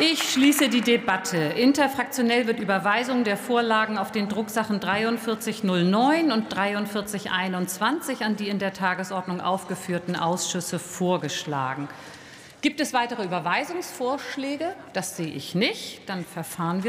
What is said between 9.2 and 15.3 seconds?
aufgeführten Ausschüsse vorgeschlagen. Gibt es weitere Überweisungsvorschläge? Das sehe